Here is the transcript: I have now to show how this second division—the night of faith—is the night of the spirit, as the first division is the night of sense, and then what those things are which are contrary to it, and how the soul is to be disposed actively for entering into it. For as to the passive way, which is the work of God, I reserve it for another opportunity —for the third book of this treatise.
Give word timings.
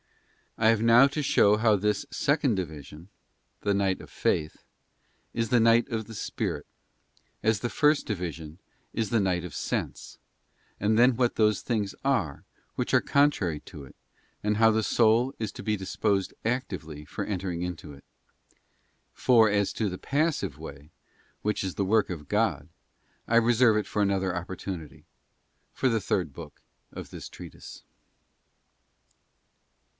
I 0.57 0.67
have 0.69 0.81
now 0.81 1.07
to 1.07 1.21
show 1.23 1.57
how 1.57 1.75
this 1.75 2.05
second 2.11 2.55
division—the 2.55 3.73
night 3.73 4.01
of 4.01 4.09
faith—is 4.09 5.49
the 5.49 5.59
night 5.59 5.87
of 5.89 6.05
the 6.05 6.15
spirit, 6.15 6.65
as 7.41 7.59
the 7.59 7.69
first 7.69 8.07
division 8.07 8.59
is 8.93 9.11
the 9.11 9.19
night 9.19 9.43
of 9.45 9.53
sense, 9.55 10.17
and 10.79 10.97
then 10.99 11.15
what 11.15 11.35
those 11.35 11.61
things 11.61 11.95
are 12.03 12.43
which 12.75 12.93
are 12.95 12.99
contrary 13.01 13.59
to 13.61 13.85
it, 13.85 13.95
and 14.43 14.57
how 14.57 14.71
the 14.71 14.83
soul 14.83 15.33
is 15.39 15.51
to 15.53 15.63
be 15.63 15.77
disposed 15.77 16.33
actively 16.43 17.05
for 17.05 17.23
entering 17.23 17.61
into 17.61 17.93
it. 17.93 18.03
For 19.13 19.49
as 19.49 19.71
to 19.73 19.87
the 19.89 19.99
passive 19.99 20.57
way, 20.57 20.91
which 21.43 21.63
is 21.63 21.75
the 21.75 21.85
work 21.85 22.09
of 22.09 22.27
God, 22.27 22.67
I 23.27 23.35
reserve 23.35 23.77
it 23.77 23.87
for 23.87 24.01
another 24.01 24.35
opportunity 24.35 25.05
—for 25.73 25.89
the 25.89 26.01
third 26.01 26.33
book 26.33 26.61
of 26.91 27.11
this 27.11 27.29
treatise. 27.29 27.83